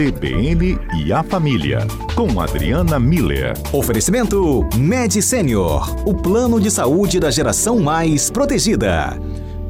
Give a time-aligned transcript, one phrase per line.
[0.00, 1.80] CBN e a Família,
[2.16, 3.52] com Adriana Miller.
[3.70, 9.10] Oferecimento Med Senior, o plano de saúde da geração mais protegida.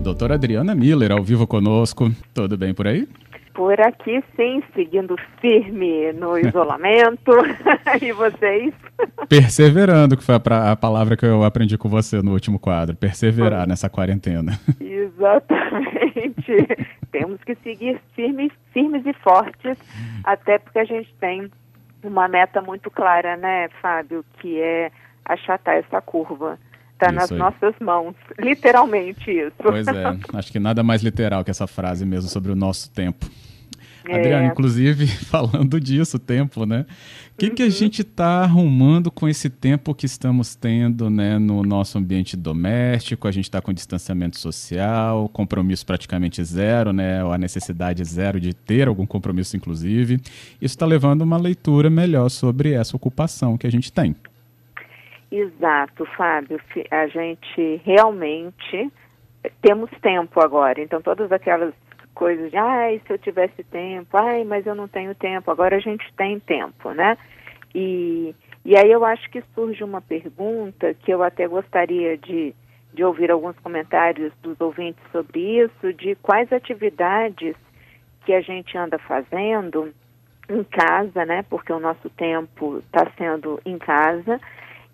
[0.01, 2.13] Doutora Adriana Miller, ao vivo conosco.
[2.33, 3.09] Tudo bem por aí?
[3.55, 7.33] Por aqui, sim, seguindo firme no isolamento.
[8.01, 8.73] e vocês?
[9.29, 12.95] Perseverando, que foi a, a, palavra que eu aprendi com você no último quadro.
[12.95, 14.59] Perseverar nessa quarentena.
[15.21, 16.87] Exatamente.
[17.13, 19.77] Temos que seguir firmes, firmes e fortes,
[20.25, 21.51] até porque a gente tem
[22.03, 24.91] uma meta muito clara, né, Fábio, que é
[25.25, 26.59] achatar essa curva.
[26.93, 27.39] Está nas aí.
[27.39, 29.57] nossas mãos, literalmente isso.
[29.59, 30.05] Pois é,
[30.35, 33.27] acho que nada mais literal que essa frase mesmo sobre o nosso tempo.
[34.11, 34.19] É.
[34.19, 36.85] Adriana, inclusive, falando disso, tempo, né?
[37.33, 37.55] O que, uhum.
[37.55, 37.71] que a uhum.
[37.71, 43.29] gente está arrumando com esse tempo que estamos tendo né, no nosso ambiente doméstico?
[43.29, 47.25] A gente está com distanciamento social, compromisso praticamente zero, né?
[47.25, 50.15] Ou a necessidade zero de ter algum compromisso, inclusive.
[50.61, 54.15] Isso está levando uma leitura melhor sobre essa ocupação que a gente tem.
[55.31, 56.61] Exato, Fábio.
[56.91, 58.91] A gente realmente
[59.63, 60.83] temos tempo agora.
[60.83, 61.73] Então, todas aquelas
[62.21, 65.51] coisas de, ai, se eu tivesse tempo, ai, mas eu não tenho tempo.
[65.51, 67.17] Agora a gente tem tempo, né?
[67.75, 72.55] E, e aí eu acho que surge uma pergunta que eu até gostaria de,
[72.93, 77.57] de ouvir alguns comentários dos ouvintes sobre isso, de quais atividades
[78.27, 79.91] que a gente anda fazendo
[80.47, 81.43] em casa, né?
[81.49, 84.39] Porque o nosso tempo está sendo em casa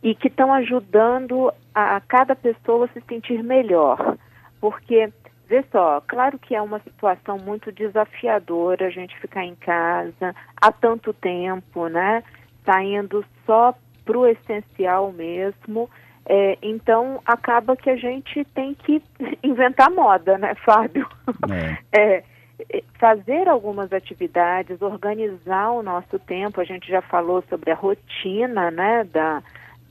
[0.00, 4.16] e que estão ajudando a, a cada pessoa se sentir melhor.
[4.60, 5.12] Porque,
[5.48, 10.72] vê só, claro que é uma situação muito desafiadora a gente ficar em casa há
[10.72, 12.22] tanto tempo, né?
[12.64, 13.74] Saindo só
[14.04, 15.88] para o essencial mesmo.
[16.28, 19.00] É, então, acaba que a gente tem que
[19.42, 21.08] inventar moda, né, Fábio?
[21.92, 22.22] É.
[22.22, 26.60] é, fazer algumas atividades, organizar o nosso tempo.
[26.60, 29.42] A gente já falou sobre a rotina, né, da,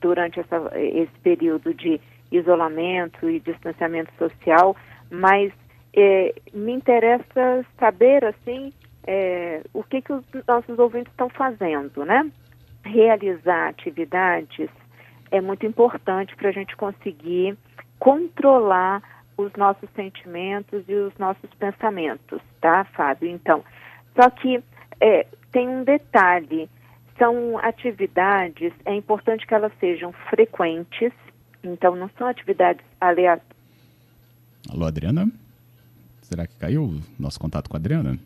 [0.02, 2.02] durante essa, esse período de
[2.32, 4.76] isolamento e distanciamento social,
[5.10, 5.52] mas
[5.96, 8.74] é, me interessa saber assim
[9.08, 12.30] é, o que, que os nossos ouvintes estão fazendo, né?
[12.84, 14.70] Realizar atividades
[15.32, 17.58] é muito importante para a gente conseguir
[18.00, 19.02] controlar
[19.38, 23.30] os nossos sentimentos e os nossos pensamentos, tá, Fábio?
[23.30, 23.64] Então,
[24.20, 24.64] só que
[25.02, 26.70] é, tem um detalhe
[27.18, 31.14] são atividades, é importante que elas sejam frequentes,
[31.64, 32.84] então não são atividades.
[34.70, 35.30] Alô, Adriana?
[36.22, 38.18] Será que caiu o nosso contato com a Adriana?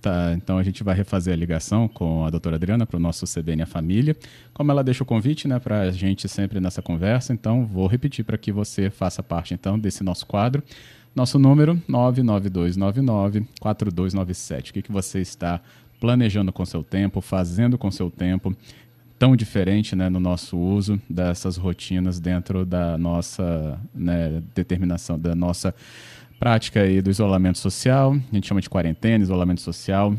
[0.00, 3.24] Tá, então a gente vai refazer a ligação com a doutora Adriana para o nosso
[3.24, 4.16] CBN A Família.
[4.52, 8.24] Como ela deixa o convite né, para a gente sempre nessa conversa, então vou repetir
[8.24, 10.62] para que você faça parte então desse nosso quadro.
[11.14, 14.70] Nosso número 99299-4297.
[14.70, 15.60] O que, que você está
[16.00, 18.56] planejando com seu tempo, fazendo com seu tempo,
[19.22, 25.72] tão diferente né, no nosso uso dessas rotinas dentro da nossa né, determinação, da nossa
[26.40, 30.12] prática aí do isolamento social, a gente chama de quarentena, isolamento social.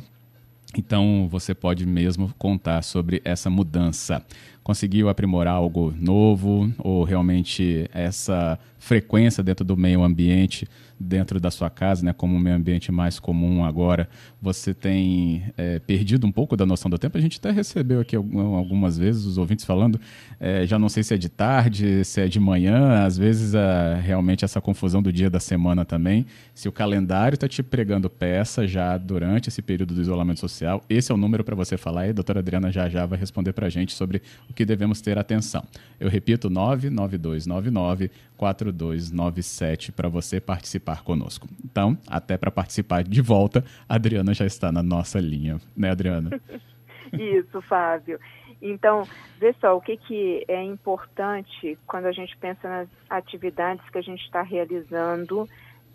[0.78, 4.26] Então você pode mesmo contar sobre essa mudança.
[4.64, 10.68] Conseguiu aprimorar algo novo ou realmente essa frequência dentro do meio ambiente
[11.04, 14.08] dentro da sua casa, né, como um meio ambiente mais comum agora,
[14.42, 17.18] você tem é, perdido um pouco da noção do tempo.
[17.18, 20.00] A gente até recebeu aqui algumas vezes os ouvintes falando,
[20.40, 24.00] é, já não sei se é de tarde, se é de manhã, às vezes é,
[24.02, 26.26] realmente essa confusão do dia da semana também.
[26.54, 31.12] Se o calendário está te pregando peça já durante esse período do isolamento social, esse
[31.12, 33.68] é o número para você falar e a doutora Adriana já já vai responder para
[33.68, 35.64] a gente sobre o que devemos ter atenção.
[36.00, 41.48] Eu repito, 99299 4297 para você participar conosco.
[41.64, 46.30] Então, até para participar de volta, a Adriana já está na nossa linha, né, Adriana?
[47.14, 48.20] Isso, Fábio.
[48.62, 49.08] Então,
[49.40, 54.02] vê só, o que, que é importante quando a gente pensa nas atividades que a
[54.02, 55.48] gente está realizando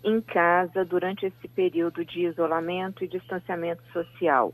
[0.03, 4.53] em casa durante esse período de isolamento e distanciamento social.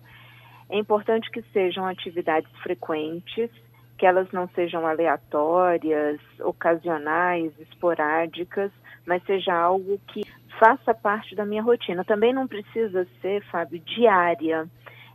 [0.70, 3.52] É importante que sejam atividades frequentes,
[3.98, 8.72] que elas não sejam aleatórias, ocasionais, esporádicas,
[9.06, 10.22] mas seja algo que
[10.60, 12.04] faça parte da minha rotina.
[12.04, 14.68] Também não precisa ser, Fábio, diária,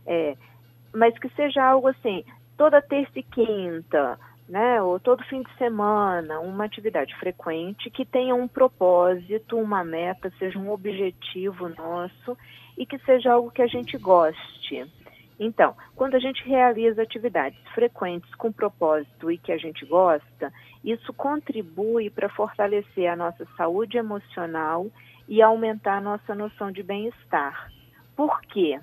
[0.05, 0.35] é,
[0.93, 2.23] mas que seja algo assim,
[2.57, 4.17] toda terça e quinta,
[4.47, 10.31] né, ou todo fim de semana, uma atividade frequente que tenha um propósito, uma meta,
[10.37, 12.37] seja um objetivo nosso
[12.77, 14.85] e que seja algo que a gente goste.
[15.43, 20.53] Então, quando a gente realiza atividades frequentes com propósito e que a gente gosta,
[20.83, 24.85] isso contribui para fortalecer a nossa saúde emocional
[25.27, 27.71] e aumentar a nossa noção de bem-estar.
[28.15, 28.79] Por quê?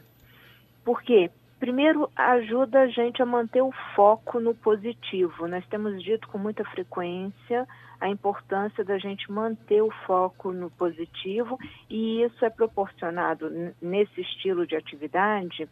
[0.85, 5.49] Porque Primeiro, ajuda a gente a manter o foco no positivo.
[5.49, 7.67] Nós temos dito com muita frequência
[8.01, 11.59] a importância da gente manter o foco no positivo
[11.91, 13.51] e isso é proporcionado
[13.83, 15.69] nesse estilo de atividade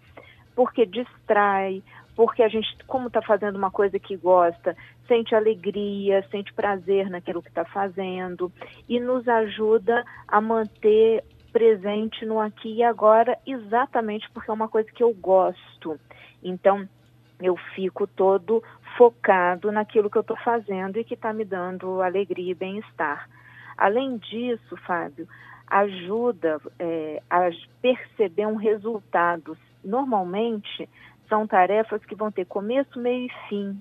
[0.56, 1.82] porque distrai,
[2.16, 4.74] porque a gente, como está fazendo uma coisa que gosta,
[5.06, 8.50] sente alegria, sente prazer naquilo que está fazendo
[8.88, 11.22] e nos ajuda a manter
[11.52, 16.00] presente no aqui e agora, exatamente porque é uma coisa que eu gosto.
[16.42, 16.88] Então,
[17.40, 18.62] eu fico todo
[18.96, 23.28] focado naquilo que eu estou fazendo e que está me dando alegria e bem-estar.
[23.76, 25.28] Além disso, Fábio,
[25.66, 27.50] ajuda é, a
[27.82, 29.56] perceber um resultado.
[29.86, 30.88] Normalmente,
[31.28, 33.80] são tarefas que vão ter começo, meio e fim.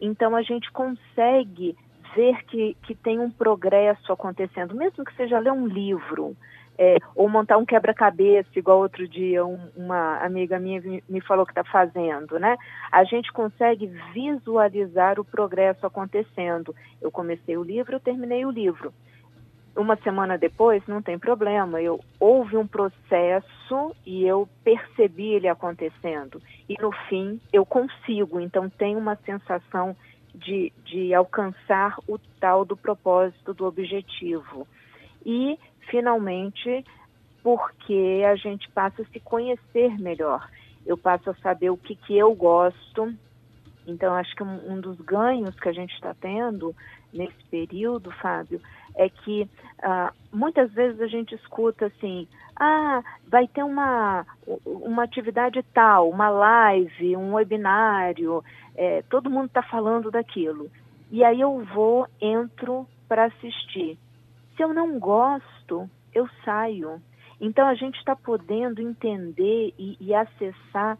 [0.00, 1.76] Então, a gente consegue
[2.14, 6.36] ver que, que tem um progresso acontecendo, mesmo que seja ler um livro,
[6.78, 11.52] é, ou montar um quebra-cabeça, igual outro dia um, uma amiga minha me falou que
[11.52, 12.56] está fazendo, né?
[12.92, 16.74] A gente consegue visualizar o progresso acontecendo.
[17.00, 18.92] Eu comecei o livro, eu terminei o livro.
[19.76, 26.40] Uma semana depois, não tem problema, eu houve um processo e eu percebi ele acontecendo.
[26.66, 29.94] E no fim, eu consigo, então tem uma sensação
[30.34, 34.66] de, de alcançar o tal do propósito, do objetivo.
[35.24, 35.58] E
[35.90, 36.84] finalmente,
[37.42, 40.48] porque a gente passa a se conhecer melhor.
[40.84, 43.14] Eu passo a saber o que, que eu gosto.
[43.86, 46.74] Então, acho que um, um dos ganhos que a gente está tendo
[47.12, 48.60] nesse período, Fábio,
[48.96, 49.48] é que
[49.82, 52.26] ah, muitas vezes a gente escuta assim,
[52.58, 54.26] ah, vai ter uma,
[54.64, 58.42] uma atividade tal, uma live, um webinário,
[58.74, 60.70] é, todo mundo está falando daquilo.
[61.10, 63.98] E aí eu vou, entro para assistir.
[64.56, 67.00] Se eu não gosto, eu saio.
[67.40, 70.98] Então a gente está podendo entender e, e, acessar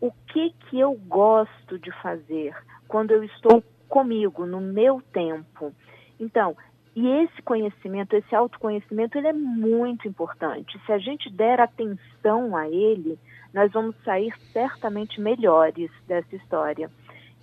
[0.00, 2.56] o que que eu gosto de fazer
[2.88, 5.72] quando eu estou comigo, no meu tempo.
[6.18, 6.56] Então,
[6.96, 10.80] e esse conhecimento, esse autoconhecimento, ele é muito importante.
[10.86, 13.18] Se a gente der atenção a ele,
[13.52, 16.88] nós vamos sair certamente melhores dessa história.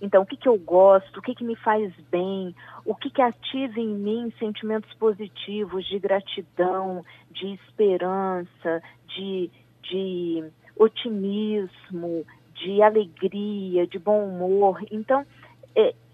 [0.00, 2.54] Então, o que, que eu gosto, o que, que me faz bem,
[2.84, 9.48] o que, que ativa em mim sentimentos positivos de gratidão, de esperança, de,
[9.82, 10.44] de
[10.76, 14.82] otimismo, de alegria, de bom humor.
[14.90, 15.24] Então,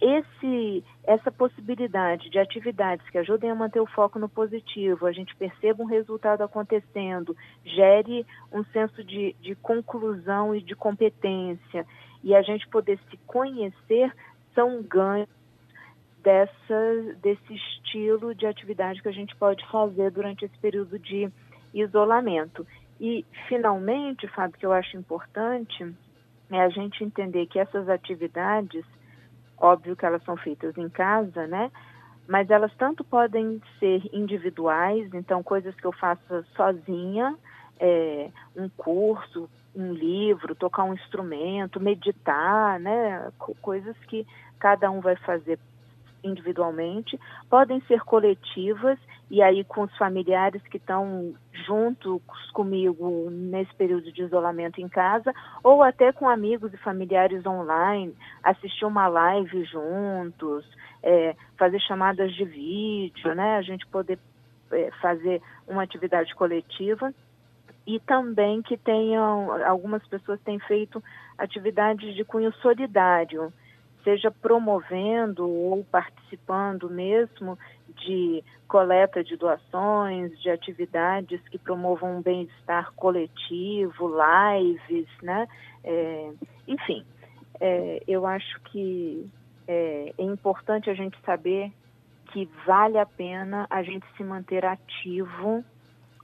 [0.00, 5.34] esse, essa possibilidade de atividades que ajudem a manter o foco no positivo, a gente
[5.34, 11.84] perceba um resultado acontecendo, gere um senso de, de conclusão e de competência
[12.22, 14.12] e a gente poder se conhecer
[14.55, 15.28] são ganhos
[16.22, 21.31] dessa, desse estilo de atividade que a gente pode fazer durante esse período de
[21.72, 22.66] isolamento.
[23.00, 25.94] E, finalmente, Fábio, que eu acho importante
[26.50, 28.84] é a gente entender que essas atividades,
[29.60, 31.70] óbvio que elas são feitas em casa, né?
[32.26, 37.37] Mas elas tanto podem ser individuais, então coisas que eu faço sozinha,
[37.81, 43.31] é, um curso, um livro, tocar um instrumento, meditar, né?
[43.62, 44.26] Coisas que
[44.58, 45.58] cada um vai fazer
[46.22, 47.19] individualmente,
[47.49, 48.99] podem ser coletivas
[49.30, 51.34] e aí com os familiares que estão
[51.66, 52.22] juntos
[52.52, 58.85] comigo nesse período de isolamento em casa, ou até com amigos e familiares online, assistir
[58.85, 60.64] uma live juntos,
[61.02, 63.56] é, fazer chamadas de vídeo, né?
[63.56, 64.18] A gente poder
[64.73, 67.12] é, fazer uma atividade coletiva
[67.87, 71.02] e também que tenham, algumas pessoas têm feito
[71.38, 73.52] atividades de cunho solidário,
[74.04, 77.58] seja promovendo ou participando mesmo
[78.00, 85.49] de coleta de doações, de atividades que promovam um bem-estar coletivo, lives, né?
[85.83, 86.33] É,
[86.67, 87.05] enfim,
[87.61, 89.28] é, eu acho que
[89.67, 91.73] é, é importante a gente saber
[92.33, 95.64] que vale a pena a gente se manter ativo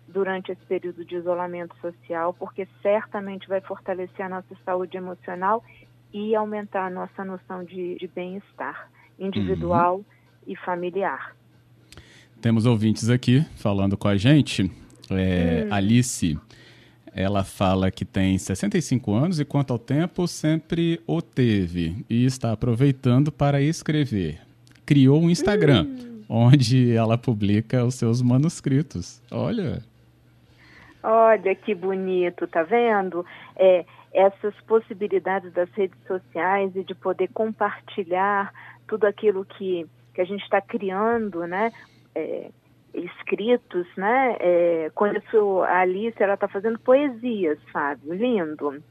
[0.07, 5.65] durante esse período de isolamento social, porque certamente vai fortalecer a nossa saúde emocional
[6.13, 10.05] e aumentar a nossa noção de, de bem-estar individual uhum.
[10.47, 11.35] e familiar.
[12.45, 14.71] Temos ouvintes aqui falando com a gente.
[15.11, 15.69] É, hum.
[15.73, 16.39] Alice,
[17.15, 22.53] ela fala que tem 65 anos e, quanto ao tempo, sempre o teve e está
[22.53, 24.43] aproveitando para escrever.
[24.85, 26.25] Criou um Instagram, hum.
[26.29, 29.23] onde ela publica os seus manuscritos.
[29.31, 29.83] Olha.
[31.03, 33.25] Olha que bonito, tá vendo?
[33.57, 38.53] É, essas possibilidades das redes sociais e de poder compartilhar
[38.87, 41.73] tudo aquilo que, que a gente está criando, né?
[42.15, 42.51] É,
[42.95, 44.37] escritos, né?
[44.39, 48.83] É, conheço a Alice, ela está fazendo poesias, Fábio, lindo.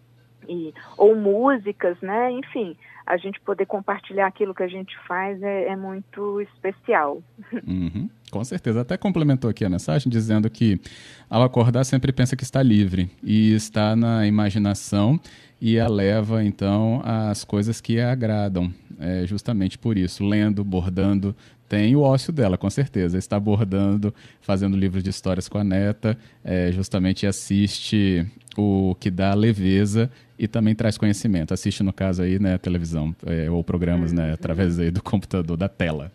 [0.48, 2.32] e, ou músicas, né?
[2.32, 2.76] Enfim,
[3.06, 7.22] a gente poder compartilhar aquilo que a gente faz é, é muito especial.
[7.66, 8.82] Uhum, com certeza.
[8.82, 10.82] Até complementou aqui a mensagem dizendo que
[11.30, 15.20] ao acordar sempre pensa que está livre e está na imaginação
[15.62, 18.74] e a leva então às coisas que a agradam.
[19.00, 21.36] É justamente por isso, lendo, bordando,
[21.70, 23.20] tem o ócio dela, com certeza.
[23.20, 24.12] Está bordando,
[24.42, 28.26] fazendo livros de histórias com a neta, é, justamente assiste
[28.58, 30.10] o que dá leveza
[30.40, 31.54] e também traz conhecimento.
[31.54, 35.70] Assiste, no caso aí, né, televisão é, ou programas, né, através aí do computador, da
[35.70, 36.12] tela.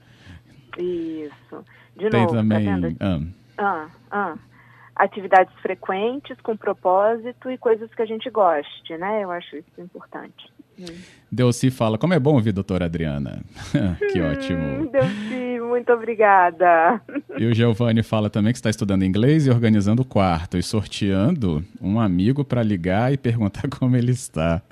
[0.77, 1.78] Isso.
[1.99, 2.95] De Tem novo, tá também...
[2.95, 3.21] Tá ah.
[3.59, 4.38] Ah, ah.
[4.95, 9.23] Atividades frequentes, com propósito e coisas que a gente goste, né?
[9.23, 10.52] Eu acho isso importante.
[11.31, 13.43] Delci fala, como é bom ouvir doutora Adriana.
[14.12, 14.90] que hum, ótimo.
[14.90, 17.00] Delci, muito obrigada.
[17.37, 21.62] E o Giovanni fala também que está estudando inglês e organizando o quarto e sorteando
[21.81, 24.62] um amigo para ligar e perguntar como ele está.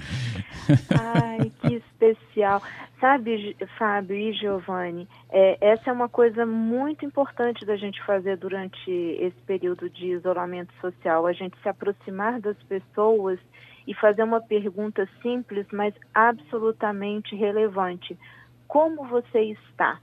[0.90, 2.62] Ai, que especial.
[3.00, 8.90] Sabe, Fábio e Giovanni, é, essa é uma coisa muito importante da gente fazer durante
[8.90, 13.38] esse período de isolamento social, a gente se aproximar das pessoas
[13.86, 18.18] e fazer uma pergunta simples, mas absolutamente relevante.
[18.66, 20.00] Como você está?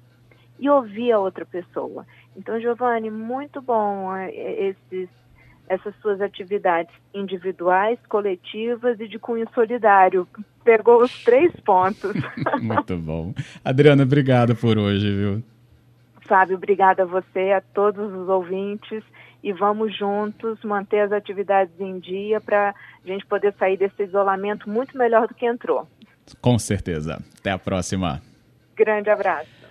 [0.60, 2.06] E ouvir a outra pessoa.
[2.36, 5.10] Então, Giovanni, muito bom é, é, esses,
[5.68, 10.28] essas suas atividades individuais, coletivas e de cunho solidário.
[10.64, 12.14] Pegou os três pontos.
[12.62, 13.34] muito bom.
[13.64, 15.44] Adriana, obrigado por hoje, viu?
[16.22, 19.04] Fábio, obrigada a você, a todos os ouvintes
[19.44, 24.70] e vamos juntos manter as atividades em dia para a gente poder sair desse isolamento
[24.70, 25.88] muito melhor do que entrou.
[26.40, 27.22] Com certeza.
[27.40, 28.22] Até a próxima.
[28.76, 29.63] Grande abraço.